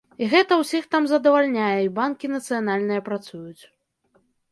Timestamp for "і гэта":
0.23-0.55